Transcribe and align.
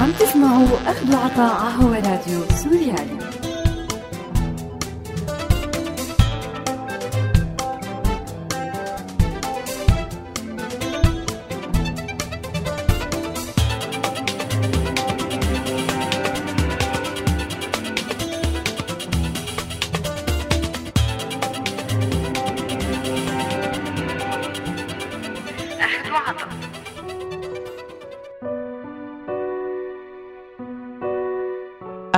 عم 0.00 0.12
تسمعوا 0.12 0.66
أخذ 0.86 1.14
وعطاء 1.14 1.54
على 1.54 2.08
راديو 2.08 2.40
سوريالي. 2.62 3.39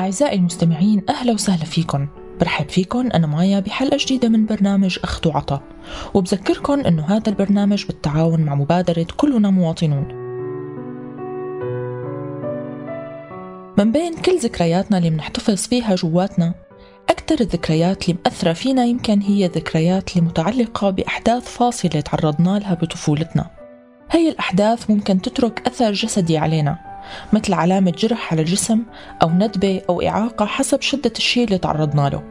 أعزائي 0.03 0.37
المستمعين 0.37 1.03
أهلا 1.09 1.33
وسهلا 1.33 1.65
فيكم 1.65 2.09
برحب 2.41 2.69
فيكم 2.69 3.11
أنا 3.15 3.27
مايا 3.27 3.61
بحلقة 3.61 3.97
جديدة 4.01 4.29
من 4.29 4.47
برنامج 4.47 4.99
أخذ 5.05 5.29
وعطا. 5.29 5.63
وبذكركم 6.15 6.81
أنه 6.81 7.05
هذا 7.05 7.29
البرنامج 7.29 7.87
بالتعاون 7.87 8.41
مع 8.41 8.55
مبادرة 8.55 9.07
كلنا 9.17 9.51
مواطنون. 9.51 10.09
من 13.79 13.93
بين 13.93 14.15
كل 14.15 14.39
ذكرياتنا 14.39 14.99
اللي 14.99 15.11
بنحتفظ 15.11 15.67
فيها 15.67 15.95
جواتنا 15.95 16.55
أكثر 17.11 17.41
الذكريات 17.41 18.09
اللي 18.09 18.19
مأثرة 18.25 18.53
فينا 18.53 18.85
يمكن 18.85 19.21
هي 19.21 19.47
الذكريات 19.47 20.17
اللي 20.17 20.29
متعلقة 20.29 20.91
بأحداث 20.91 21.49
فاصلة 21.49 22.01
تعرضنا 22.01 22.59
لها 22.59 22.75
بطفولتنا. 22.75 23.51
هي 24.11 24.29
الأحداث 24.29 24.91
ممكن 24.91 25.23
تترك 25.23 25.63
أثر 25.67 25.93
جسدي 25.93 26.39
علينا. 26.39 26.92
مثل 27.33 27.55
علامة 27.55 27.91
جرح 27.91 28.33
على 28.33 28.43
الجسم 28.43 28.83
أو 29.23 29.31
ندبة 29.31 29.83
أو 29.89 30.03
إعاقة 30.03 30.47
حسب 30.47 30.81
شدة 30.81 31.13
الشيء 31.17 31.45
اللي 31.45 31.59
تعرضنا 31.59 32.09
له. 32.09 32.23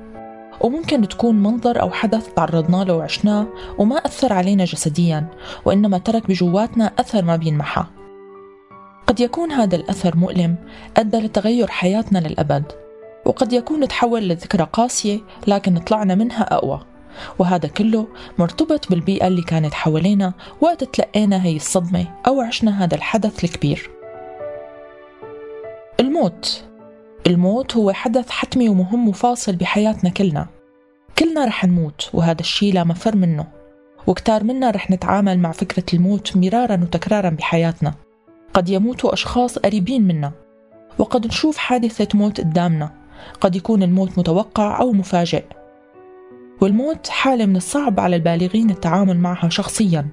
وممكن 0.61 1.07
تكون 1.07 1.35
منظر 1.35 1.81
أو 1.81 1.91
حدث 1.91 2.33
تعرضنا 2.33 2.83
له 2.83 2.93
وعشناه 2.93 3.47
وما 3.77 3.95
أثر 3.95 4.33
علينا 4.33 4.65
جسديا 4.65 5.27
وإنما 5.65 5.97
ترك 5.97 6.27
بجواتنا 6.27 6.91
أثر 6.99 7.25
ما 7.25 7.35
بينمحى. 7.35 7.85
قد 9.07 9.19
يكون 9.19 9.51
هذا 9.51 9.75
الأثر 9.75 10.17
مؤلم 10.17 10.55
أدى 10.97 11.17
لتغير 11.17 11.67
حياتنا 11.67 12.19
للأبد. 12.19 12.63
وقد 13.25 13.53
يكون 13.53 13.87
تحول 13.87 14.29
لذكرى 14.29 14.67
قاسية 14.73 15.19
لكن 15.47 15.77
طلعنا 15.77 16.15
منها 16.15 16.43
أقوى. 16.43 16.79
وهذا 17.39 17.69
كله 17.69 18.07
مرتبط 18.39 18.89
بالبيئة 18.89 19.27
اللي 19.27 19.41
كانت 19.41 19.73
حوالينا 19.73 20.33
وقت 20.61 20.83
تلقينا 20.83 21.45
هي 21.45 21.55
الصدمة 21.55 22.07
أو 22.27 22.41
عشنا 22.41 22.83
هذا 22.83 22.95
الحدث 22.95 23.43
الكبير. 23.43 23.89
الموت. 26.01 26.63
الموت 27.27 27.77
هو 27.77 27.91
حدث 27.91 28.29
حتمي 28.29 28.69
ومهم 28.69 29.09
وفاصل 29.09 29.55
بحياتنا 29.55 30.09
كلنا. 30.09 30.47
كلنا 31.19 31.45
رح 31.45 31.65
نموت 31.65 32.09
وهذا 32.13 32.39
الشيء 32.39 32.73
لا 32.73 32.83
مفر 32.83 33.15
منه. 33.15 33.47
وكتار 34.07 34.43
منا 34.43 34.71
رح 34.71 34.91
نتعامل 34.91 35.39
مع 35.39 35.51
فكرة 35.51 35.83
الموت 35.93 36.37
مرارا 36.37 36.79
وتكرارا 36.83 37.29
بحياتنا. 37.29 37.93
قد 38.53 38.69
يموتوا 38.69 39.13
أشخاص 39.13 39.59
قريبين 39.59 40.07
منا. 40.07 40.31
وقد 40.99 41.27
نشوف 41.27 41.57
حادثة 41.57 42.07
موت 42.17 42.41
قدامنا. 42.41 42.91
قد 43.41 43.55
يكون 43.55 43.83
الموت 43.83 44.19
متوقع 44.19 44.79
أو 44.81 44.91
مفاجئ. 44.91 45.43
والموت 46.61 47.07
حالة 47.07 47.45
من 47.45 47.55
الصعب 47.55 47.99
على 47.99 48.15
البالغين 48.15 48.69
التعامل 48.69 49.17
معها 49.17 49.49
شخصيا. 49.49 50.07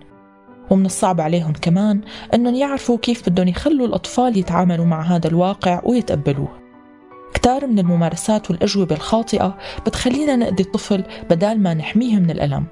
ومن 0.70 0.86
الصعب 0.86 1.20
عليهم 1.20 1.52
كمان 1.52 2.00
أنهم 2.34 2.55
يعرفوا 2.55 2.98
كيف 2.98 3.28
بدهم 3.28 3.48
يخلوا 3.48 3.86
الأطفال 3.86 4.36
يتعاملوا 4.36 4.84
مع 4.84 5.02
هذا 5.02 5.28
الواقع 5.28 5.80
ويتقبلوه. 5.84 6.48
كتار 7.34 7.66
من 7.66 7.78
الممارسات 7.78 8.50
والأجوبة 8.50 8.94
الخاطئة 8.94 9.59
بتخلينا 9.87 10.37
نأذي 10.37 10.62
الطفل 10.62 11.04
بدال 11.31 11.62
ما 11.62 11.75
نحميه 11.75 12.16
من 12.16 12.31
الألم. 12.31 12.66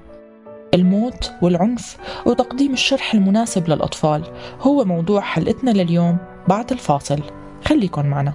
الموت 0.73 1.31
والعنف 1.41 1.97
وتقديم 2.25 2.73
الشرح 2.73 3.13
المناسب 3.13 3.69
للأطفال 3.69 4.23
هو 4.61 4.85
موضوع 4.85 5.21
حلقتنا 5.21 5.71
لليوم 5.71 6.17
بعد 6.47 6.71
الفاصل. 6.71 7.19
خليكن 7.65 8.05
معنا. 8.05 8.33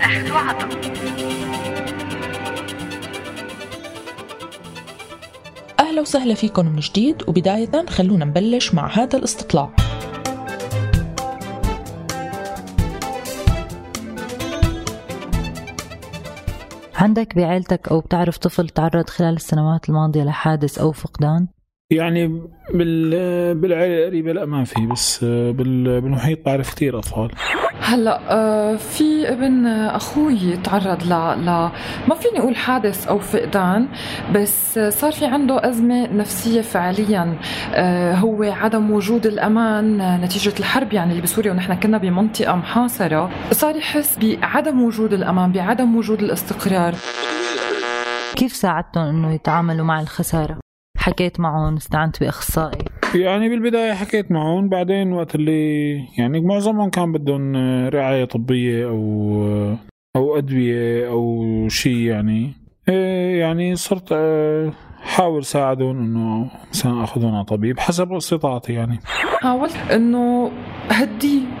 أخذ 0.00 1.41
أهلا 5.92 6.00
وسهلا 6.00 6.34
فيكم 6.34 6.66
من 6.66 6.80
جديد 6.80 7.22
وبداية 7.28 7.86
خلونا 7.88 8.24
نبلش 8.24 8.74
مع 8.74 8.86
هذا 8.86 9.18
الاستطلاع 9.18 9.70
عندك 16.94 17.36
بعيلتك 17.36 17.88
أو 17.88 18.00
بتعرف 18.00 18.38
طفل 18.38 18.68
تعرض 18.68 19.08
خلال 19.08 19.34
السنوات 19.34 19.88
الماضية 19.88 20.22
لحادث 20.24 20.78
أو 20.78 20.92
فقدان؟ 20.92 21.48
يعني 21.92 22.42
بال 22.74 23.54
بالعائله 23.54 23.98
القريبه 23.98 24.32
لا 24.32 24.44
ما 24.44 24.64
في 24.64 24.86
بس 24.86 25.24
بالمحيط 25.24 26.38
بعرف 26.46 26.74
كثير 26.74 26.98
أطفال. 26.98 27.30
هلأ 27.80 28.20
آه، 28.30 28.76
في 28.76 29.28
ابن 29.32 29.66
أخوي 29.66 30.56
تعرض 30.64 31.02
ل 31.02 31.10
ل 31.44 31.70
ما 32.08 32.14
فيني 32.20 32.38
أقول 32.38 32.56
حادث 32.56 33.08
أو 33.08 33.18
فقدان 33.18 33.88
بس 34.34 34.78
صار 34.78 35.12
في 35.12 35.26
عنده 35.26 35.68
أزمة 35.68 36.12
نفسية 36.12 36.60
فعليا 36.60 37.36
آه، 37.74 38.14
هو 38.14 38.42
عدم 38.42 38.90
وجود 38.90 39.26
الأمان 39.26 40.20
نتيجة 40.20 40.52
الحرب 40.58 40.92
يعني 40.92 41.10
اللي 41.10 41.22
بسوريا 41.22 41.52
ونحن 41.52 41.74
كنا 41.74 41.98
بمنطقة 41.98 42.56
محاصرة. 42.56 43.30
صار 43.50 43.76
يحس 43.76 44.18
بعدم 44.18 44.82
وجود 44.82 45.12
الأمان 45.12 45.52
بعدم 45.52 45.96
وجود 45.96 46.22
الاستقرار. 46.22 46.94
كيف 48.36 48.52
ساعدتهم 48.52 49.04
إنه 49.08 49.34
يتعاملوا 49.34 49.84
مع 49.86 50.00
الخسارة؟ 50.00 50.61
حكيت 51.02 51.40
معهم 51.40 51.76
استعنت 51.76 52.20
بأخصائي. 52.20 52.84
يعني 53.14 53.48
بالبداية 53.48 53.92
حكيت 53.92 54.30
معهم 54.30 54.68
بعدين 54.68 55.12
وقت 55.12 55.34
اللي 55.34 55.92
يعني 56.18 56.40
معظمهم 56.40 56.90
كان 56.90 57.12
بدهم 57.12 57.56
رعاية 57.88 58.24
طبية 58.24 58.88
أو 58.88 59.76
أو 60.16 60.38
أدوية 60.38 61.08
أو 61.08 61.44
شيء 61.68 61.96
يعني. 61.96 62.52
إيه 62.88 63.40
يعني 63.40 63.76
صرت 63.76 64.14
حاول 65.02 65.44
ساعدهم 65.44 65.98
إنه 65.98 66.50
مثلا 66.70 67.04
أخذهم 67.04 67.34
على 67.34 67.44
طبيب 67.44 67.78
حسب 67.78 68.12
استطاعتي 68.12 68.72
يعني. 68.72 69.00
حاولت 69.40 69.76
إنه 69.76 70.50
هدي 70.88 71.38
آه، 71.38 71.51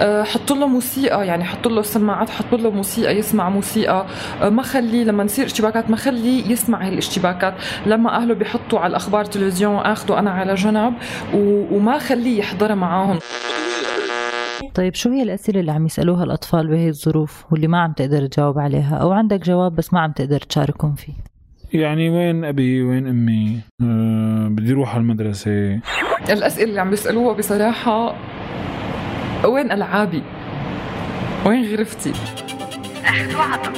حط 0.00 0.52
له 0.52 0.66
موسيقى 0.66 1.26
يعني 1.26 1.44
حط 1.44 1.68
له 1.68 1.82
سماعات 1.82 2.30
حط 2.30 2.54
له 2.54 2.70
موسيقى 2.70 3.16
يسمع 3.16 3.50
موسيقى. 3.50 4.06
آه، 4.42 4.48
ما 4.48 4.62
خليه 4.62 5.04
لما 5.04 5.24
نصير 5.24 5.44
اشتباكات 5.44 5.90
ما 5.90 5.96
خليه 5.96 6.50
يسمع 6.52 6.82
هاي 6.82 6.88
الاشتباكات. 6.88 7.54
لما 7.86 8.16
أهله 8.16 8.34
بيحطوا 8.34 8.78
على 8.78 8.90
الأخبار 8.90 9.24
تلفزيون 9.24 9.76
اخذه 9.76 10.18
أنا 10.18 10.30
على 10.30 10.54
جنب 10.54 10.94
وما 11.34 11.98
خليه 11.98 12.38
يحضرها 12.38 12.74
معاهم. 12.74 13.18
طيب 14.74 14.94
شو 14.94 15.10
هي 15.10 15.22
الأسئلة 15.22 15.60
اللي 15.60 15.72
عم 15.72 15.86
يسألوها 15.86 16.24
الأطفال 16.24 16.68
بهي 16.68 16.88
الظروف 16.88 17.44
واللي 17.50 17.68
ما 17.68 17.78
عم 17.80 17.92
تقدر 17.92 18.26
تجاوب 18.26 18.58
عليها؟ 18.58 18.96
أو 18.96 19.12
عندك 19.12 19.40
جواب 19.40 19.74
بس 19.74 19.92
ما 19.94 20.00
عم 20.00 20.12
تقدر 20.12 20.40
تشاركهم 20.40 20.94
فيه؟ 20.94 21.12
يعني 21.72 22.10
وين 22.10 22.44
أبي 22.44 22.82
وين 22.82 23.06
أمي؟ 23.06 23.60
أه 23.82 24.48
بدي 24.48 24.72
أروح 24.72 24.94
على 24.94 25.00
المدرسة. 25.00 25.80
الأسئلة 26.30 26.68
اللي 26.68 26.80
عم 26.80 26.90
بيسألوها 26.90 27.34
بصراحة 27.34 28.14
وين 29.44 29.72
ألعابي؟ 29.72 30.22
وين 31.46 31.72
غرفتي؟ 31.72 32.12
أخذ 33.04 33.36
وعطا 33.36 33.72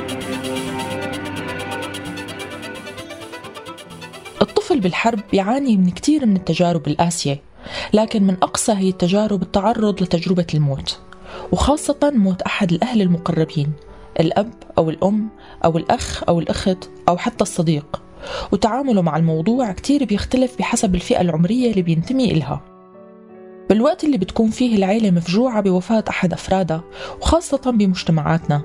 الطفل 4.43 4.81
بالحرب 4.81 5.21
بيعاني 5.33 5.77
من 5.77 5.91
كثير 5.91 6.27
من 6.27 6.37
التجارب 6.37 6.89
القاسية 6.89 7.41
لكن 7.93 8.23
من 8.23 8.37
أقصى 8.43 8.73
هي 8.73 8.89
التجارب 8.89 9.43
التعرض 9.43 10.03
لتجربة 10.03 10.47
الموت 10.55 10.99
وخاصة 11.53 12.13
موت 12.15 12.43
أحد 12.43 12.73
الأهل 12.73 13.03
المقربين 13.03 13.73
الأب 14.21 14.51
أو 14.79 14.91
الأم 14.91 15.29
أو 15.65 15.77
الأخ 15.79 16.25
أو 16.29 16.39
الأخت 16.39 16.91
أو 17.09 17.17
حتى 17.17 17.43
الصديق 17.43 18.03
وتعامله 18.53 19.03
مع 19.03 19.17
الموضوع 19.17 19.73
كتير 19.73 20.05
بيختلف 20.05 20.59
بحسب 20.59 20.95
الفئة 20.95 21.21
العمرية 21.21 21.71
اللي 21.71 21.83
بينتمي 21.83 22.33
إلها 22.33 22.74
بالوقت 23.69 24.05
اللي 24.05 24.19
بتكون 24.19 24.51
فيه 24.51 24.77
العيلة 24.77 25.11
مفجوعة 25.11 25.61
بوفاة 25.61 26.05
أحد 26.09 26.33
أفرادها 26.33 26.85
وخاصة 27.21 27.71
بمجتمعاتنا. 27.71 28.63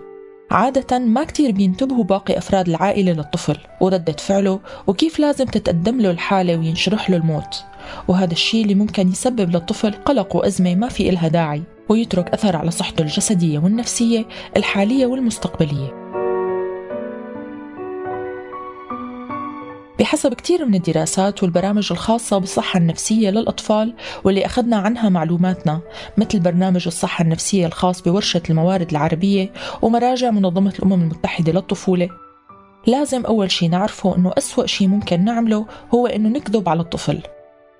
عادة 0.51 0.99
ما 0.99 1.23
كتير 1.23 1.51
بينتبهوا 1.51 2.03
باقي 2.03 2.37
أفراد 2.37 2.67
العائلة 2.69 3.11
للطفل 3.11 3.57
وردة 3.81 4.13
فعله 4.13 4.59
وكيف 4.87 5.19
لازم 5.19 5.45
تتقدم 5.45 6.01
له 6.01 6.11
الحالة 6.11 6.57
وينشرح 6.57 7.09
له 7.09 7.17
الموت. 7.17 7.63
وهذا 8.07 8.31
الشيء 8.31 8.63
اللي 8.63 8.75
ممكن 8.75 9.09
يسبب 9.09 9.49
للطفل 9.49 9.91
قلق 9.91 10.35
وأزمة 10.35 10.75
ما 10.75 10.89
في 10.89 11.09
إلها 11.09 11.27
داعي 11.27 11.63
ويترك 11.89 12.29
أثر 12.29 12.55
على 12.55 12.71
صحته 12.71 13.01
الجسدية 13.01 13.59
والنفسية 13.59 14.25
الحالية 14.57 15.05
والمستقبلية. 15.05 16.08
بحسب 19.99 20.33
كتير 20.33 20.65
من 20.65 20.75
الدراسات 20.75 21.43
والبرامج 21.43 21.87
الخاصة 21.91 22.37
بالصحة 22.37 22.77
النفسية 22.77 23.29
للأطفال 23.29 23.93
واللي 24.23 24.45
أخذنا 24.45 24.77
عنها 24.77 25.09
معلوماتنا 25.09 25.81
مثل 26.17 26.39
برنامج 26.39 26.83
الصحة 26.87 27.21
النفسية 27.23 27.65
الخاص 27.65 28.01
بورشة 28.01 28.41
الموارد 28.49 28.91
العربية 28.91 29.53
ومراجع 29.81 30.31
منظمة 30.31 30.73
الأمم 30.79 30.93
المتحدة 30.93 31.51
للطفولة. 31.51 32.09
لازم 32.87 33.25
أول 33.25 33.51
شي 33.51 33.67
نعرفه 33.67 34.15
أنه 34.15 34.33
أسوأ 34.37 34.65
شي 34.65 34.87
ممكن 34.87 35.25
نعمله 35.25 35.65
هو 35.93 36.07
أنه 36.07 36.29
نكذب 36.29 36.69
على 36.69 36.81
الطفل. 36.81 37.21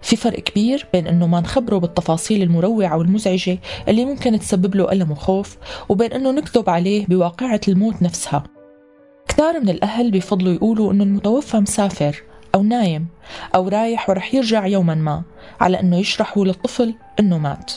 في 0.01 0.16
فرق 0.16 0.39
كبير 0.39 0.88
بين 0.94 1.07
إنه 1.07 1.27
ما 1.27 1.39
نخبره 1.39 1.77
بالتفاصيل 1.77 2.42
المروعة 2.42 2.98
والمزعجة 2.98 3.60
اللي 3.88 4.06
ممكن 4.06 4.39
تسبب 4.39 4.75
له 4.75 4.92
ألم 4.92 5.12
وخوف 5.12 5.57
وبين 5.89 6.13
إنه 6.13 6.31
نكذب 6.31 6.69
عليه 6.69 7.06
بواقعة 7.06 7.62
الموت 7.68 8.01
نفسها. 8.01 8.44
كثار 9.29 9.59
من 9.59 9.69
الأهل 9.69 10.11
بيفضلوا 10.11 10.53
يقولوا 10.53 10.91
إنه 10.91 11.03
المتوفى 11.03 11.57
مسافر 11.57 12.23
أو 12.55 12.63
نايم 12.63 13.07
أو 13.55 13.67
رايح 13.67 14.09
ورح 14.09 14.33
يرجع 14.33 14.65
يوما 14.67 14.95
ما 14.95 15.23
على 15.59 15.79
إنه 15.79 15.97
يشرحوا 15.97 16.45
للطفل 16.45 16.95
إنه 17.19 17.37
مات. 17.37 17.71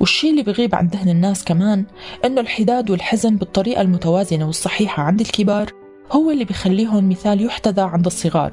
والشي 0.00 0.30
اللي 0.30 0.42
بغيب 0.42 0.74
عن 0.74 0.86
ذهن 0.86 1.08
الناس 1.08 1.44
كمان 1.44 1.84
إنه 2.24 2.40
الحداد 2.40 2.90
والحزن 2.90 3.36
بالطريقة 3.36 3.80
المتوازنة 3.80 4.46
والصحيحة 4.46 5.02
عند 5.02 5.20
الكبار 5.20 5.70
هو 6.12 6.30
اللي 6.30 6.44
بيخليهم 6.44 7.08
مثال 7.08 7.44
يحتذى 7.44 7.82
عند 7.82 8.06
الصغار. 8.06 8.50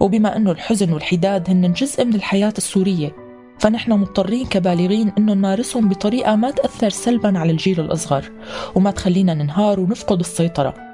وبما 0.00 0.36
أنه 0.36 0.50
الحزن 0.50 0.92
والحداد 0.92 1.50
هن 1.50 1.72
جزء 1.72 2.04
من 2.04 2.14
الحياة 2.14 2.54
السورية 2.58 3.12
فنحن 3.58 3.92
مضطرين 3.92 4.46
كبالغين 4.46 5.12
أنه 5.18 5.34
نمارسهم 5.34 5.88
بطريقة 5.88 6.36
ما 6.36 6.50
تأثر 6.50 6.88
سلبا 6.90 7.38
على 7.38 7.52
الجيل 7.52 7.80
الأصغر 7.80 8.30
وما 8.74 8.90
تخلينا 8.90 9.34
ننهار 9.34 9.80
ونفقد 9.80 10.18
السيطرة. 10.18 10.85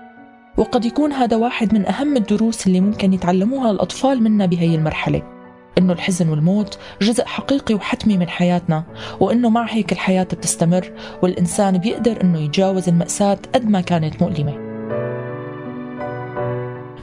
وقد 0.56 0.84
يكون 0.84 1.12
هذا 1.12 1.36
واحد 1.36 1.74
من 1.74 1.86
أهم 1.86 2.16
الدروس 2.16 2.66
اللي 2.66 2.80
ممكن 2.80 3.12
يتعلموها 3.12 3.70
الأطفال 3.70 4.22
منا 4.22 4.46
بهي 4.46 4.74
المرحلة 4.74 5.22
إنه 5.78 5.92
الحزن 5.92 6.28
والموت 6.28 6.78
جزء 7.02 7.24
حقيقي 7.24 7.74
وحتمي 7.74 8.18
من 8.18 8.28
حياتنا 8.28 8.84
وإنه 9.20 9.50
مع 9.50 9.66
هيك 9.70 9.92
الحياة 9.92 10.24
بتستمر 10.24 10.92
والإنسان 11.22 11.78
بيقدر 11.78 12.20
إنه 12.20 12.40
يتجاوز 12.40 12.88
المأساة 12.88 13.38
قد 13.54 13.68
ما 13.68 13.80
كانت 13.80 14.22
مؤلمة. 14.22 14.72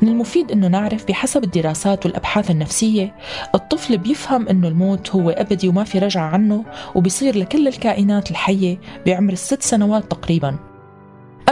من 0.01 0.09
المفيد 0.09 0.51
أنه 0.51 0.67
نعرف 0.67 1.07
بحسب 1.07 1.43
الدراسات 1.43 2.05
والأبحاث 2.05 2.51
النفسية 2.51 3.15
الطفل 3.55 3.97
بيفهم 3.97 4.47
أنه 4.47 4.67
الموت 4.67 5.09
هو 5.09 5.29
أبدي 5.29 5.67
وما 5.67 5.83
في 5.83 5.99
رجعة 5.99 6.23
عنه 6.23 6.65
وبيصير 6.95 7.37
لكل 7.37 7.67
الكائنات 7.67 8.31
الحية 8.31 8.77
بعمر 9.05 9.33
الست 9.33 9.61
سنوات 9.61 10.11
تقريبا. 10.11 10.68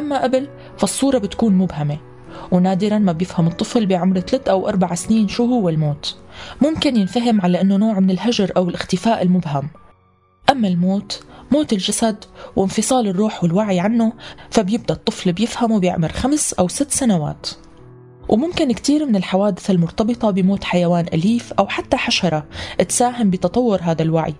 أما 0.08 0.24
قبل 0.24 0.48
فالصورة 0.78 1.18
بتكون 1.18 1.54
مبهمة. 1.54 1.98
ونادرا 2.52 2.98
ما 2.98 3.12
بيفهم 3.12 3.48
الطفل 3.48 3.86
بعمر 3.86 4.20
ثلاث 4.20 4.48
أو 4.48 4.70
أربع 4.70 4.96
سنين 4.96 5.28
شو 5.28 5.46
هو 5.46 5.70
الموت. 5.70 6.18
ممكن 6.62 6.96
ينفهم 6.96 7.42
على 7.42 7.62
أنه 7.62 7.78
نوع 7.78 8.00
من 8.00 8.12
الهجر 8.12 8.52
أو 8.58 8.70
الاختفاء 8.70 9.22
المبهم. 9.22 9.70
أما 10.50 10.68
الموت 10.68 11.24
موت 11.52 11.74
الجسد 11.74 12.26
وانفصال 12.56 13.08
الروح 13.08 13.44
والوعي 13.44 13.80
عنه 13.80 14.14
فبيبدأ 14.50 14.94
الطفل 14.94 15.34
بيفهمه 15.34 15.80
بعمر 15.80 16.12
خمس 16.12 16.54
أو 16.54 16.68
ست 16.68 16.92
سنوات. 16.92 17.48
وممكن 18.30 18.72
كتير 18.72 19.06
من 19.06 19.16
الحوادث 19.16 19.72
المرتبطة 19.72 20.32
بموت 20.32 20.64
حيوان 20.64 21.06
أليف 21.14 21.54
أو 21.54 21.68
حتى 21.68 21.98
حشرة 21.98 22.46
تساهم 22.88 23.30
بتطور 23.30 23.80
هذا 23.82 24.02
الوعي. 24.02 24.36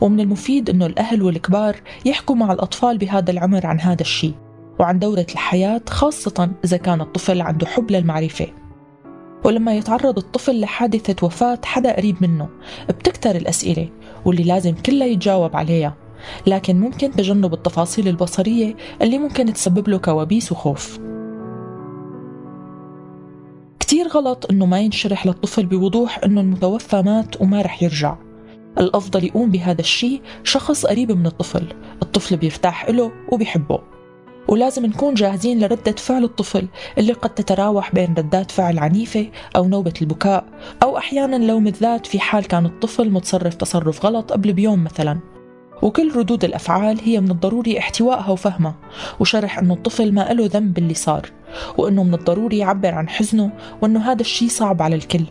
ومن 0.00 0.20
المفيد 0.20 0.70
أنه 0.70 0.86
الأهل 0.86 1.22
والكبار 1.22 1.76
يحكوا 2.04 2.36
مع 2.36 2.52
الأطفال 2.52 2.98
بهذا 2.98 3.30
العمر 3.30 3.66
عن 3.66 3.80
هذا 3.80 4.00
الشيء. 4.00 4.34
وعن 4.80 4.98
دورة 4.98 5.26
الحياة 5.32 5.80
خاصة 5.88 6.50
إذا 6.64 6.76
كان 6.76 7.00
الطفل 7.00 7.40
عنده 7.40 7.66
حب 7.66 7.90
للمعرفة. 7.90 8.46
ولما 9.44 9.74
يتعرض 9.74 10.18
الطفل 10.18 10.60
لحادثة 10.60 11.26
وفاة 11.26 11.58
حدا 11.64 11.96
قريب 11.96 12.16
منه 12.20 12.48
بتكتر 12.88 13.36
الأسئلة 13.36 13.88
واللي 14.24 14.42
لازم 14.42 14.74
كلها 14.74 15.06
يتجاوب 15.06 15.56
عليها. 15.56 15.96
لكن 16.46 16.80
ممكن 16.80 17.10
تجنب 17.10 17.54
التفاصيل 17.54 18.08
البصرية 18.08 18.76
اللي 19.02 19.18
ممكن 19.18 19.52
تسبب 19.52 19.88
له 19.88 19.98
كوابيس 19.98 20.52
وخوف. 20.52 20.98
كتير 23.80 24.08
غلط 24.08 24.46
إنه 24.50 24.66
ما 24.66 24.80
ينشرح 24.80 25.26
للطفل 25.26 25.66
بوضوح 25.66 26.20
إنه 26.24 26.40
المتوفى 26.40 27.02
مات 27.02 27.40
وما 27.40 27.62
رح 27.62 27.82
يرجع. 27.82 28.16
الأفضل 28.78 29.24
يقوم 29.24 29.50
بهذا 29.50 29.80
الشيء 29.80 30.20
شخص 30.44 30.86
قريب 30.86 31.12
من 31.12 31.26
الطفل 31.26 31.66
الطفل 32.02 32.36
بيرتاح 32.36 32.90
له 32.90 33.12
وبيحبه. 33.32 33.99
ولازم 34.50 34.86
نكون 34.86 35.14
جاهزين 35.14 35.60
لردة 35.60 35.92
فعل 35.92 36.24
الطفل 36.24 36.68
اللي 36.98 37.12
قد 37.12 37.30
تتراوح 37.30 37.94
بين 37.94 38.14
ردات 38.18 38.50
فعل 38.50 38.78
عنيفة 38.78 39.26
أو 39.56 39.68
نوبة 39.68 39.92
البكاء 40.02 40.44
أو 40.82 40.98
أحيانا 40.98 41.36
لوم 41.36 41.66
الذات 41.66 42.06
في 42.06 42.20
حال 42.20 42.44
كان 42.44 42.66
الطفل 42.66 43.10
متصرف 43.10 43.54
تصرف 43.54 44.06
غلط 44.06 44.32
قبل 44.32 44.52
بيوم 44.52 44.84
مثلا. 44.84 45.18
وكل 45.82 46.16
ردود 46.16 46.44
الأفعال 46.44 47.00
هي 47.04 47.20
من 47.20 47.30
الضروري 47.30 47.78
احتوائها 47.78 48.30
وفهمها 48.30 48.74
وشرح 49.20 49.58
أنه 49.58 49.74
الطفل 49.74 50.12
ما 50.12 50.32
له 50.32 50.46
ذنب 50.46 50.74
باللي 50.74 50.94
صار 50.94 51.30
وأنه 51.78 52.04
من 52.04 52.14
الضروري 52.14 52.58
يعبر 52.58 52.94
عن 52.94 53.08
حزنه 53.08 53.50
وأنه 53.82 54.12
هذا 54.12 54.20
الشيء 54.20 54.48
صعب 54.48 54.82
على 54.82 54.96
الكل 54.96 55.24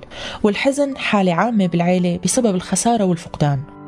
والحزن 0.44 0.98
حالة 0.98 1.33
عامة 1.33 1.68
بالعيلة 1.68 2.19
بسبب 2.24 2.56
الخسارة 2.56 3.04
والفقدان. 3.04 3.78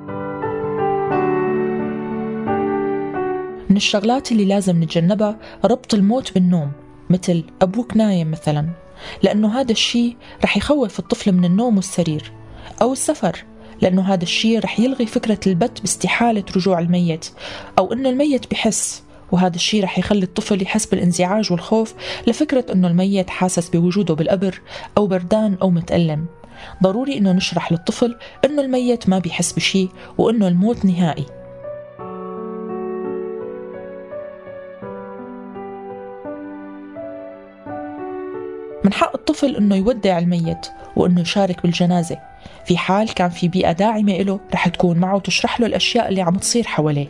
من 3.71 3.77
الشغلات 3.77 4.31
اللي 4.31 4.45
لازم 4.45 4.83
نتجنبها 4.83 5.37
ربط 5.65 5.93
الموت 5.93 6.33
بالنوم 6.33 6.71
مثل 7.09 7.43
أبوك 7.61 7.97
نايم 7.97 8.31
مثلا. 8.31 8.69
لأنه 9.23 9.59
هذا 9.59 9.71
الشيء 9.71 10.15
رح 10.43 10.57
يخوف 10.57 10.99
الطفل 10.99 11.31
من 11.31 11.45
النوم 11.45 11.75
والسرير. 11.75 12.31
أو 12.81 12.93
السفر 12.93 13.43
لأنه 13.81 14.01
هذا 14.01 14.23
الشيء 14.23 14.59
رح 14.59 14.79
يلغي 14.79 15.05
فكرة 15.05 15.39
البت 15.47 15.81
باستحالة 15.81 16.43
رجوع 16.55 16.79
الميت. 16.79 17.29
أو 17.79 17.93
أنه 17.93 18.09
الميت 18.09 18.51
بحس 18.51 19.03
وهذا 19.31 19.55
الشيء 19.55 19.83
رح 19.83 19.99
يخلي 19.99 20.23
الطفل 20.23 20.61
يحس 20.61 20.85
بالانزعاج 20.85 21.51
والخوف 21.51 21.93
لفكرة 22.27 22.65
أنه 22.73 22.87
الميت 22.87 23.29
حاسس 23.29 23.69
بوجوده 23.69 24.13
بالقبر 24.13 24.61
أو 24.97 25.07
بردان 25.07 25.57
أو 25.61 25.69
متألم. 25.69 26.25
ضروري 26.83 27.17
أنه 27.17 27.31
نشرح 27.31 27.71
للطفل 27.71 28.15
أنه 28.45 28.61
الميت 28.61 29.09
ما 29.09 29.19
بيحس 29.19 29.51
بشيء 29.51 29.89
وأنه 30.17 30.47
الموت 30.47 30.85
نهائي. 30.85 31.40
من 38.91 38.97
حق 38.97 39.15
الطفل 39.15 39.55
إنه 39.55 39.75
يودع 39.75 40.19
الميت 40.19 40.67
وإنه 40.95 41.21
يشارك 41.21 41.63
بالجنازة. 41.63 42.17
في 42.65 42.77
حال 42.77 43.13
كان 43.13 43.29
في 43.29 43.47
بيئة 43.47 43.71
داعمة 43.71 44.17
له 44.17 44.39
رح 44.53 44.67
تكون 44.67 44.97
معه 44.97 45.15
وتشرح 45.15 45.59
له 45.59 45.67
الأشياء 45.67 46.09
اللي 46.09 46.21
عم 46.21 46.35
تصير 46.35 46.63
حواليه. 46.63 47.07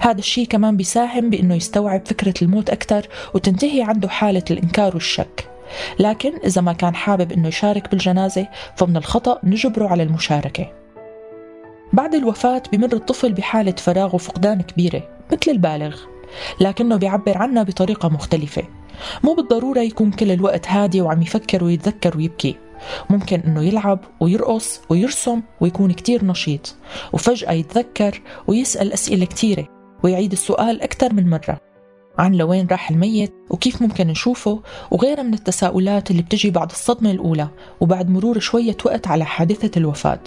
هذا 0.00 0.18
الشيء 0.18 0.46
كمان 0.46 0.76
بيساهم 0.76 1.30
بإنه 1.30 1.54
يستوعب 1.54 2.06
فكرة 2.06 2.34
الموت 2.42 2.70
أكثر 2.70 3.08
وتنتهي 3.34 3.82
عنده 3.82 4.08
حالة 4.08 4.42
الإنكار 4.50 4.94
والشك. 4.94 5.48
لكن 5.98 6.32
إذا 6.44 6.60
ما 6.60 6.72
كان 6.72 6.94
حابب 6.94 7.32
إنه 7.32 7.48
يشارك 7.48 7.90
بالجنازة 7.90 8.46
فمن 8.76 8.96
الخطأ 8.96 9.38
نجبره 9.44 9.88
على 9.88 10.02
المشاركة. 10.02 10.72
بعد 11.92 12.14
الوفاة 12.14 12.62
بمر 12.72 12.92
الطفل 12.92 13.32
بحالة 13.32 13.74
فراغ 13.78 14.14
وفقدان 14.14 14.62
كبيرة 14.62 15.08
مثل 15.32 15.50
البالغ 15.50 15.96
لكنه 16.60 16.96
بيعبر 16.96 17.38
عنها 17.38 17.62
بطريقة 17.62 18.08
مختلفة. 18.08 18.62
مو 19.24 19.34
بالضرورة 19.34 19.80
يكون 19.80 20.10
كل 20.10 20.30
الوقت 20.30 20.68
هادي 20.68 21.00
وعم 21.00 21.22
يفكر 21.22 21.64
ويتذكر 21.64 22.16
ويبكي. 22.16 22.56
ممكن 23.10 23.40
إنه 23.40 23.62
يلعب 23.62 24.00
ويرقص 24.20 24.80
ويرسم 24.90 25.42
ويكون 25.60 25.92
كتير 25.92 26.24
نشيط 26.24 26.76
وفجأة 27.12 27.52
يتذكر 27.52 28.22
ويسأل 28.46 28.92
أسئلة 28.92 29.26
كتيرة 29.26 29.68
ويعيد 30.02 30.32
السؤال 30.32 30.82
أكثر 30.82 31.12
من 31.12 31.30
مرة. 31.30 31.60
عن 32.18 32.34
لوين 32.34 32.66
راح 32.70 32.90
الميت 32.90 33.34
وكيف 33.50 33.82
ممكن 33.82 34.06
نشوفه 34.06 34.62
وغيرها 34.90 35.22
من 35.22 35.34
التساؤلات 35.34 36.10
اللي 36.10 36.22
بتجي 36.22 36.50
بعد 36.50 36.70
الصدمة 36.70 37.10
الأولى 37.10 37.48
وبعد 37.80 38.10
مرور 38.10 38.38
شوية 38.38 38.76
وقت 38.84 39.06
على 39.06 39.24
حادثة 39.24 39.70
الوفاة. 39.76 40.20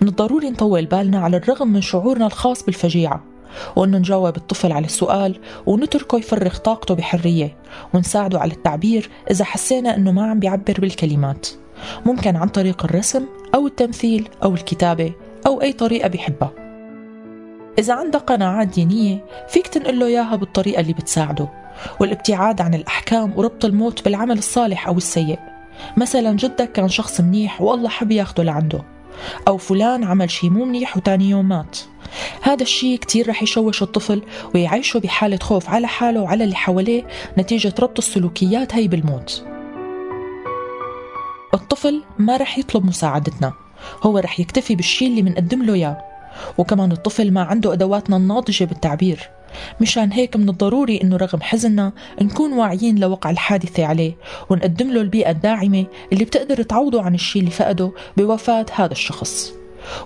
من 0.00 0.08
الضروري 0.08 0.50
نطول 0.50 0.86
بالنا 0.86 1.18
على 1.18 1.36
الرغم 1.36 1.68
من 1.68 1.80
شعورنا 1.80 2.26
الخاص 2.26 2.64
بالفجيعة. 2.64 3.29
وأنه 3.76 3.98
نجاوب 3.98 4.36
الطفل 4.36 4.72
على 4.72 4.86
السؤال 4.86 5.38
ونتركه 5.66 6.18
يفرغ 6.18 6.56
طاقته 6.56 6.94
بحرية 6.94 7.56
ونساعده 7.94 8.40
على 8.40 8.52
التعبير 8.52 9.10
إذا 9.30 9.44
حسينا 9.44 9.96
أنه 9.96 10.12
ما 10.12 10.30
عم 10.30 10.38
بيعبر 10.38 10.74
بالكلمات. 10.78 11.48
ممكن 12.06 12.36
عن 12.36 12.48
طريق 12.48 12.84
الرسم 12.84 13.26
أو 13.54 13.66
التمثيل 13.66 14.28
أو 14.42 14.54
الكتابة 14.54 15.12
أو 15.46 15.62
أي 15.62 15.72
طريقة 15.72 16.08
بيحبها. 16.08 16.52
إذا 17.78 17.94
عندك 17.94 18.20
قناعات 18.20 18.68
دينية 18.68 19.24
فيك 19.48 19.66
تنقل 19.66 19.98
له 19.98 20.06
إياها 20.06 20.36
بالطريقة 20.36 20.80
اللي 20.80 20.92
بتساعده 20.92 21.48
والابتعاد 22.00 22.60
عن 22.60 22.74
الأحكام 22.74 23.32
وربط 23.36 23.64
الموت 23.64 24.04
بالعمل 24.04 24.38
الصالح 24.38 24.88
أو 24.88 24.96
السيء. 24.96 25.38
مثلا 25.96 26.32
جدك 26.32 26.72
كان 26.72 26.88
شخص 26.88 27.20
منيح 27.20 27.62
والله 27.62 27.88
حب 27.88 28.10
ياخده 28.10 28.42
لعنده. 28.42 28.82
أو 29.48 29.56
فلان 29.56 30.04
عمل 30.04 30.30
شي 30.30 30.50
مو 30.50 30.64
منيح 30.64 30.96
وتاني 30.96 31.30
يوم 31.30 31.48
مات. 31.48 31.78
هذا 32.42 32.62
الشيء 32.62 32.98
كتير 32.98 33.28
رح 33.28 33.42
يشوش 33.42 33.82
الطفل 33.82 34.22
ويعيشه 34.54 35.00
بحالة 35.00 35.38
خوف 35.38 35.68
على 35.68 35.86
حاله 35.86 36.20
وعلى 36.20 36.44
اللي 36.44 36.56
حواليه 36.56 37.06
نتيجة 37.38 37.74
ربط 37.80 37.98
السلوكيات 37.98 38.74
هي 38.74 38.88
بالموت. 38.88 39.44
الطفل 41.54 42.02
ما 42.18 42.36
رح 42.36 42.58
يطلب 42.58 42.86
مساعدتنا. 42.86 43.52
هو 44.02 44.18
رح 44.18 44.40
يكتفي 44.40 44.74
بالشي 44.74 45.06
اللي 45.06 45.22
منقدم 45.22 45.62
له 45.62 45.74
إياه. 45.74 46.04
وكمان 46.58 46.92
الطفل 46.92 47.30
ما 47.32 47.42
عنده 47.42 47.72
أدواتنا 47.72 48.16
الناضجة 48.16 48.64
بالتعبير. 48.64 49.30
مشان 49.80 50.12
هيك 50.12 50.36
من 50.36 50.48
الضروري 50.48 51.00
إنه 51.02 51.16
رغم 51.16 51.40
حزننا 51.40 51.92
نكون 52.22 52.52
واعيين 52.52 52.98
لوقع 52.98 53.30
الحادثة 53.30 53.86
عليه 53.86 54.16
ونقدم 54.50 54.90
له 54.90 55.00
البيئة 55.00 55.30
الداعمة 55.30 55.86
اللي 56.12 56.24
بتقدر 56.24 56.62
تعوضه 56.62 57.02
عن 57.02 57.14
الشيء 57.14 57.42
اللي 57.42 57.52
فقده 57.52 57.92
بوفاة 58.16 58.66
هذا 58.74 58.92
الشخص. 58.92 59.52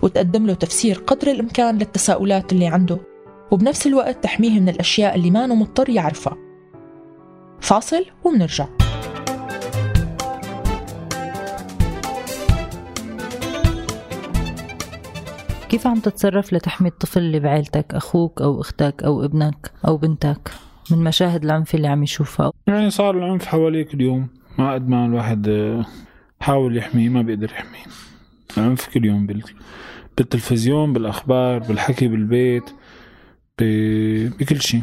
وتقدم 0.02 0.46
له 0.46 0.54
تفسير 0.54 0.98
قدر 0.98 1.30
الإمكان 1.30 1.78
للتساؤلات 1.78 2.52
اللي 2.52 2.66
عنده 2.66 2.98
وبنفس 3.50 3.86
الوقت 3.86 4.24
تحميه 4.24 4.60
من 4.60 4.68
الأشياء 4.68 5.14
اللي 5.14 5.30
ما 5.30 5.46
مضطر 5.46 5.88
يعرفها. 5.88 6.36
فاصل 7.60 8.04
ومنرجع 8.24 8.84
كيف 15.75 15.87
عم 15.87 16.00
تتصرف 16.00 16.52
لتحمي 16.52 16.88
الطفل 16.88 17.21
اللي 17.21 17.40
بعيلتك 17.40 17.95
أخوك 17.95 18.43
أو 18.43 18.61
أختك 18.61 19.02
أو 19.04 19.25
ابنك 19.25 19.71
أو 19.87 19.97
بنتك؟ 19.97 20.50
من 20.90 21.04
مشاهد 21.04 21.45
العنف 21.45 21.75
اللي 21.75 21.88
عم 21.88 22.02
يشوفها. 22.02 22.52
يعني 22.66 22.90
صار 22.90 23.19
العنف 23.19 23.47
حواليك 23.47 23.95
اليوم. 23.95 24.28
ما 24.59 24.75
قد 24.75 24.88
ما 24.88 25.07
الواحد 25.07 25.49
آه، 25.49 25.87
حاول 26.40 26.76
يحميه 26.76 27.09
ما 27.09 27.23
بيقدر 27.23 27.50
يحميه 27.50 27.85
العنف 28.59 28.88
كل 28.95 29.04
يوم 29.04 29.26
بالتلفزيون 30.16 30.93
بالأخبار 30.93 31.59
بالحكي 31.59 32.09
بالبيت 32.09 32.71
بكل 33.59 34.61
شيء. 34.61 34.83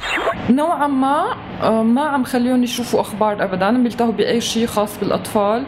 نوعا 0.50 0.88
ما 0.88 1.25
آه، 1.63 1.83
ما 1.83 2.01
عم 2.01 2.23
خليهم 2.23 2.63
يشوفوا 2.63 3.01
أخبار 3.01 3.43
ابدا 3.43 3.83
بيلتهوا 3.83 4.11
بأي 4.11 4.41
شيء 4.41 4.67
خاص 4.67 5.00
بالأطفال. 5.00 5.63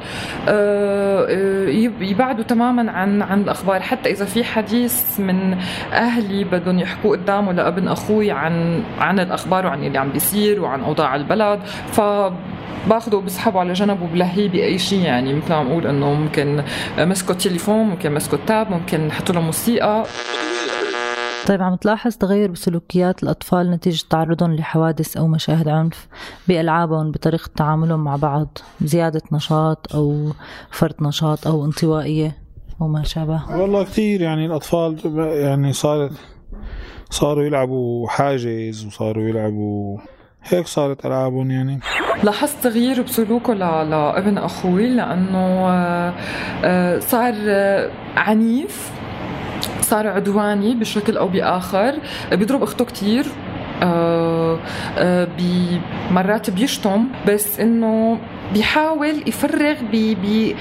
آه، 0.48 1.26
آه، 1.30 1.70
يبعدوا 2.02 2.44
تماما 2.44 2.92
عن 2.92 3.22
عن 3.22 3.42
الأخبار. 3.42 3.82
حتى 3.82 4.12
إذا 4.12 4.26
في 4.26 4.44
حديث 4.44 5.20
من 5.20 5.58
أهلي 5.94 6.44
بدهم 6.44 6.80
يحكوا 6.80 7.16
قدامه 7.16 7.52
لابن 7.52 7.88
أخوي 7.88 8.32
عن 8.32 8.84
عن 9.00 9.20
الأخبار 9.20 9.66
وعن 9.66 9.84
اللي 9.84 9.98
عم 9.98 10.10
بيصير 10.10 10.62
وعن 10.62 10.84
أوضاع 10.84 11.16
البلد 11.16 11.60
ف 11.92 12.02
باخده 12.90 13.18
وبسحبه 13.18 13.60
على 13.60 13.74
جنب 13.74 14.02
وبلهيه 14.02 14.50
بأي 14.50 14.78
شيء. 14.78 15.00
يعني 15.00 15.34
مثل 15.34 15.50
ما 15.50 15.56
عم 15.56 15.68
أقول 15.68 15.88
إنه 15.88 16.14
ممكن 16.14 16.64
مسكوا 16.98 17.32
التليفون 17.36 17.86
ممكن 17.86 18.12
مسكوا 18.14 18.38
التاب 18.38 18.72
ممكن 18.72 19.08
نحط 19.08 19.32
له 19.32 19.42
موسيقى. 19.42 20.04
طيب 21.48 21.62
عم 21.62 21.76
تلاحظ 21.76 22.16
تغير 22.16 22.52
بسلوكيات 22.52 23.24
الأطفال 23.24 23.72
نتيجة 23.72 24.04
تعرضهم 24.10 24.56
لحوادث 24.56 25.18
أو 25.18 25.28
مشاهد 25.28 25.68
عنف 25.68 26.08
بألعابهم 26.48 27.12
بطريقة 27.12 27.50
تعاملهم 27.56 28.04
مع 28.04 28.16
بعض 28.16 28.58
زيادة 28.82 29.22
نشاط 29.32 29.96
أو 29.96 30.32
فرط 30.72 31.02
نشاط 31.02 31.48
أو 31.48 31.66
انطوائية 31.66 32.38
أو 32.82 32.88
ما 32.88 33.04
شابه؟ 33.04 33.58
والله 33.58 33.84
كثير 33.84 34.22
يعني 34.22 34.46
الأطفال 34.46 34.98
يعني 35.18 35.74
صارت 35.74 36.12
صاروا 37.10 37.44
يلعبوا 37.44 38.08
حاجز 38.08 38.86
وصاروا 38.86 39.30
يلعبوا 39.30 39.98
هيك 40.44 40.68
صارت 40.68 41.06
ألعابهم 41.06 41.52
يعني. 41.52 41.80
لاحظت 42.24 42.64
تغيير 42.64 43.02
بسلوكه 43.02 43.54
لابن 43.54 44.38
أخوي 44.38 44.90
لأنه 44.90 45.70
آه، 45.70 46.14
آه، 46.64 47.00
صار 47.00 47.34
عنيف 48.16 48.92
صار 49.94 50.08
عدواني 50.08 50.76
بشكل 50.76 51.18
أو 51.18 51.28
بآخر 51.28 51.96
بيضرب 52.32 52.64
أخته 52.64 52.86
كثير 52.86 53.26
آه 53.84 54.60
آه 54.98 55.28
مرات 56.12 56.50
بيشتم 56.50 57.08
بس 57.28 57.60
إنه 57.60 58.20
بيحاول 58.54 59.24
يفرغ 59.28 59.76
بي 59.92 60.16
بي 60.16 60.56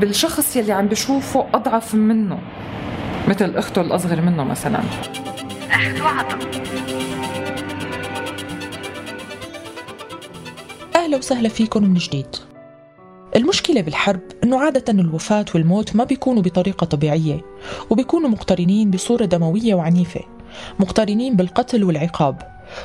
بالشخص 0.00 0.56
يلي 0.56 0.72
عم 0.72 0.86
بيشوفه 0.86 1.46
أضعف 1.54 1.94
منه 1.94 2.38
مثل 3.28 3.56
أخته 3.56 3.80
الأصغر 3.80 4.20
منه 4.20 4.44
مثلا. 4.44 4.80
أهلا 10.96 11.16
وسهلا 11.16 11.48
فيكم 11.48 11.84
من 11.84 11.94
جديد. 11.94 12.47
المشكلة 13.48 13.80
بالحرب 13.80 14.20
أنه 14.44 14.60
عادة 14.60 14.92
الوفاة 14.92 15.44
والموت 15.54 15.96
ما 15.96 16.04
بيكونوا 16.04 16.42
بطريقة 16.42 16.84
طبيعية 16.84 17.40
وبيكونوا 17.90 18.28
مقترنين 18.28 18.90
بصورة 18.90 19.24
دموية 19.24 19.74
وعنيفة 19.74 20.20
مقترنين 20.78 21.36
بالقتل 21.36 21.84
والعقاب 21.84 22.42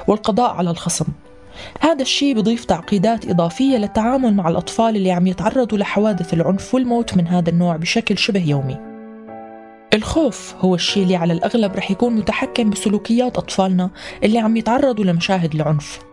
والقضاء 0.08 0.52
على 0.52 0.70
الخصم. 0.70 1.06
هذا 1.80 2.02
الشيء 2.02 2.36
بضيف 2.36 2.66
تعقيدات 2.66 3.30
إضافية 3.30 3.78
للتعامل 3.78 4.34
مع 4.34 4.50
الأطفال 4.50 4.96
اللي 4.96 5.12
عم 5.12 5.28
يتعرضوا 5.28 5.78
لحوادث 5.78 6.34
العنف 6.34 6.76
والموت 6.76 7.18
من 7.18 7.28
هذا 7.28 7.50
النوع 7.50 7.76
بشكل 7.76 8.18
شبه 8.18 8.50
يومي. 8.50 8.78
الخوف 9.94 10.56
هو 10.60 10.76
الشيء 10.76 11.04
اللي 11.04 11.16
على 11.16 11.34
الأغلب 11.34 11.76
رح 11.76 11.92
يكون 11.92 12.16
متحكم 12.16 12.70
بسلوكيات 12.70 13.38
أطفالنا 13.38 13.90
اللي 14.24 14.40
عم 14.40 14.58
يتعرضوا 14.58 15.06
لمشاهد 15.06 15.56
العنف. 15.56 16.13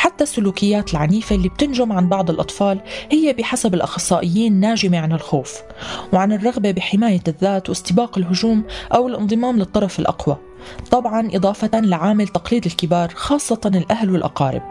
حتى 0.00 0.24
السلوكيات 0.24 0.92
العنيفة 0.92 1.36
اللي 1.36 1.48
بتنجم 1.48 1.92
عن 1.92 2.08
بعض 2.08 2.30
الأطفال 2.30 2.80
هي 3.10 3.32
بحسب 3.32 3.74
الأخصائيين 3.74 4.60
ناجمة 4.60 4.98
عن 4.98 5.12
الخوف 5.12 5.62
وعن 6.12 6.32
الرغبة 6.32 6.70
بحماية 6.70 7.20
الذات 7.28 7.68
واستباق 7.68 8.18
الهجوم 8.18 8.64
أو 8.94 9.08
الانضمام 9.08 9.58
للطرف 9.58 9.98
الأقوى. 9.98 10.36
طبعا 10.90 11.28
إضافة 11.34 11.80
لعامل 11.80 12.28
تقليد 12.28 12.66
الكبار 12.66 13.08
خاصة 13.14 13.60
الأهل 13.66 14.10
والأقارب. 14.10 14.62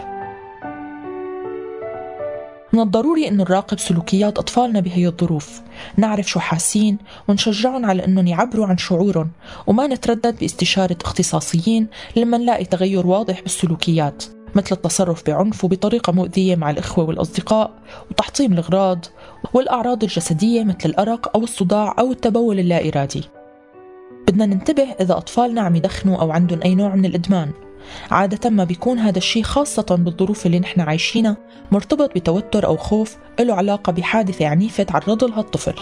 من 2.74 2.79
الضروري 2.79 3.27
أن 3.27 3.38
نراقب 3.38 3.79
سلوكيات 3.79 4.38
أطفالنا 4.38 4.79
بهي 4.79 5.07
الظروف 5.07 5.62
نعرف 5.98 6.29
شو 6.29 6.39
حاسين 6.39 6.98
ونشجعهم 7.27 7.86
على 7.86 8.05
أنهم 8.05 8.27
يعبروا 8.27 8.65
عن 8.65 8.77
شعورهم 8.77 9.29
وما 9.67 9.88
نتردد 9.88 10.39
باستشارة 10.39 10.98
اختصاصيين 11.05 11.88
لما 12.15 12.38
نلاقي 12.38 12.65
تغير 12.65 13.07
واضح 13.07 13.41
بالسلوكيات. 13.41 14.38
مثل 14.55 14.75
التصرف 14.75 15.27
بعنف 15.27 15.63
وبطريقة 15.63 16.13
مؤذية 16.13 16.55
مع 16.55 16.69
الإخوة 16.69 17.05
والأصدقاء 17.05 17.71
وتحطيم 18.11 18.53
الأغراض 18.53 19.05
والأعراض 19.53 20.03
الجسدية 20.03 20.63
مثل 20.63 20.89
الأرق 20.89 21.31
أو 21.35 21.43
الصداع 21.43 21.95
أو 21.99 22.11
التبول 22.11 22.59
اللا 22.59 22.87
إرادي 22.87 23.23
بدنا 24.27 24.45
ننتبه 24.45 24.87
إذا 25.01 25.17
أطفالنا 25.17 25.61
عم 25.61 25.75
يدخنوا 25.75 26.17
أو 26.17 26.31
عندهم 26.31 26.59
أي 26.65 26.75
نوع 26.75 26.95
من 26.95 27.05
الإدمان. 27.05 27.51
عادة 28.11 28.49
ما 28.49 28.63
بيكون 28.63 28.99
هذا 28.99 29.17
الشيء 29.17 29.43
خاصة 29.43 29.85
بالظروف 29.99 30.45
اللي 30.45 30.59
نحن 30.59 30.81
عايشينها 30.81 31.37
مرتبط 31.71 32.15
بتوتر 32.15 32.65
أو 32.65 32.77
خوف 32.77 33.17
له 33.39 33.53
علاقة 33.53 33.91
بحادثة 33.91 34.47
عنيفة 34.47 34.83
تعرض 34.83 35.23
لها 35.23 35.39
الطفل. 35.39 35.75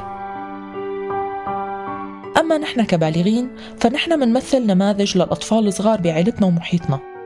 أما 2.39 2.57
نحن 2.57 2.83
كبالغين 2.83 3.50
فنحن 3.79 4.19
منمثل 4.19 4.65
نماذج 4.65 5.17
للأطفال 5.17 5.67
الصغار 5.67 6.01
بعائلتنا 6.01 6.47
ومحيطنا. 6.47 7.16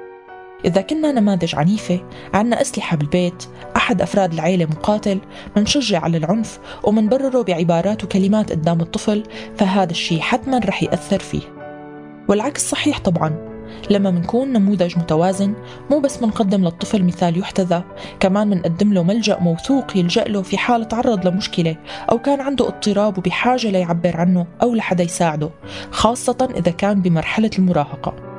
إذا 0.66 0.82
كنا 0.82 1.12
نماذج 1.12 1.56
عنيفة 1.56 2.00
عنا 2.34 2.62
أسلحة 2.62 2.98
بالبيت 2.98 3.44
أحد 3.76 4.02
أفراد 4.02 4.34
العيلة 4.34 4.66
مقاتل 4.66 5.20
منشجع 5.58 6.00
على 6.00 6.18
العنف 6.18 6.60
ومنبرره 6.84 7.42
بعبارات 7.42 8.04
وكلمات 8.04 8.52
قدام 8.52 8.82
الطفل 8.82 9.24
فهذا 9.58 9.92
الشيء 9.92 10.20
حتما 10.20 10.60
رح 10.60 10.84
يأثر 10.84 11.20
فيه. 11.20 11.42
والعكس 12.28 12.70
صحيح 12.70 13.00
طبعا. 13.00 13.52
لما 13.90 14.12
منكون 14.12 14.54
نموذج 14.54 14.98
متوازن 14.98 15.54
مو 15.90 16.00
بس 16.00 16.22
منقدم 16.22 16.64
للطفل 16.64 17.04
مثال 17.04 17.40
يحتذى 17.40 17.84
كمان 18.20 18.50
منقدم 18.50 18.94
له 18.94 19.04
ملجأ 19.04 19.40
موثوق 19.40 19.98
يلجأ 19.98 20.24
له 20.24 20.42
في 20.42 20.58
حال 20.58 20.88
تعرض 20.88 21.28
لمشكلة 21.28 21.76
أو 22.12 22.20
كان 22.20 22.42
عنده 22.42 22.68
اضطراب 22.68 23.18
وبحاجة 23.18 23.72
ليعبر 23.72 24.18
عنه 24.18 24.48
أو 24.62 24.76
لحدا 24.76 25.04
يساعده 25.04 25.50
خاصة 25.92 26.50
إذا 26.56 26.72
كان 26.72 27.02
بمرحلة 27.02 27.52
المراهقة. 27.60 28.31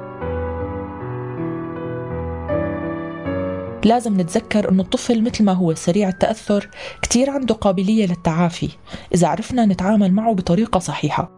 لازم 3.84 4.20
نتذكر 4.20 4.70
أنه 4.70 4.82
الطفل 4.82 5.22
مثل 5.22 5.44
ما 5.44 5.52
هو 5.52 5.74
سريع 5.74 6.08
التأثر 6.08 6.68
كتير 7.02 7.30
عنده 7.30 7.54
قابلية 7.54 8.06
للتعافي 8.06 8.68
إذا 9.14 9.28
عرفنا 9.28 9.66
نتعامل 9.66 10.12
معه 10.12 10.34
بطريقة 10.34 10.78
صحيحة. 10.78 11.30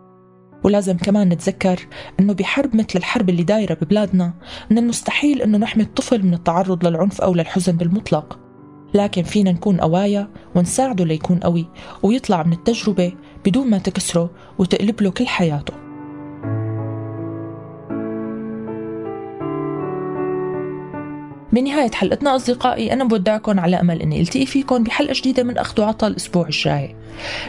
ولازم 0.65 0.97
كمان 0.97 1.29
نتذكر 1.29 1.87
أنه 2.21 2.33
بحرب 2.33 2.77
مثل 2.77 2.97
الحرب 2.97 3.29
اللي 3.29 3.43
دايرة 3.43 3.75
ببلادنا 3.75 4.35
من 4.71 4.79
المستحيل 4.79 5.43
أنه 5.43 5.59
نحمي 5.59 5.83
الطفل 5.83 6.23
من 6.23 6.35
التعرض 6.35 6.87
للعنف 6.87 7.21
أو 7.21 7.35
للحزن 7.35 7.77
بالمطلق. 7.77 8.39
لكن 8.95 9.23
فينا 9.23 9.53
نكون 9.53 9.81
قوايا 9.81 10.29
ونساعده 10.55 11.05
ليكون 11.05 11.39
قوي 11.39 11.67
ويطلع 12.03 12.43
من 12.43 12.53
التجربة 12.53 13.13
بدون 13.47 13.71
ما 13.71 13.79
تكسره 13.79 14.31
وتقلب 14.59 15.03
له 15.03 15.11
كل 15.11 15.27
حياته. 15.27 15.84
بنهاية 21.55 21.91
حلقتنا 21.91 22.37
أصدقائي 22.37 22.93
أنا 22.93 23.05
بودعكم 23.05 23.61
على 23.61 23.81
أمل 23.81 24.03
أني 24.03 24.21
ألتقي 24.21 24.47
فيكم 24.47 24.85
بحلقة 24.85 25.13
جديدة 25.13 25.43
من 25.43 25.59
أخذ 25.59 25.81
وعطا 25.81 26.07
الأسبوع 26.07 26.47
الجاي. 26.47 26.97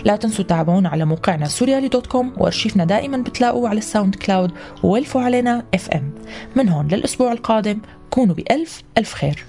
لا 0.03 0.15
تنسوا 0.15 0.45
تتابعونا 0.45 0.89
على 0.89 1.05
موقعنا 1.05 1.47
سوريالي 1.47 1.87
دوت 1.87 2.07
كوم 2.07 2.33
وأرشيفنا 2.37 2.85
دائما 2.85 3.17
بتلاقوه 3.17 3.69
على 3.69 3.77
ال 3.77 4.15
SoundCloud 4.15 4.51
وولفوا 4.83 5.21
عالينا 5.21 5.63
اف 5.73 5.89
ام 5.89 6.11
من 6.55 6.69
هون 6.69 6.87
للأسبوع 6.87 7.31
القادم 7.31 7.79
كونوا 8.09 8.35
بألف 8.35 8.81
ألف 8.97 9.13
خير. 9.13 9.45